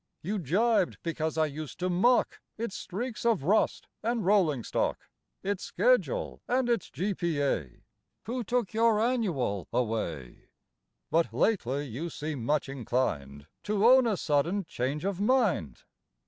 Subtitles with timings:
[0.23, 5.07] You gibed because I used to mock Its streaks of rust and rolling stock,
[5.43, 7.13] Its schedule and its G.
[7.13, 7.39] P.
[7.39, 7.83] A.
[8.23, 10.47] (Who took your Annual away,)
[11.11, 15.83] But lately you seem much inclined To own a sudden change of mind.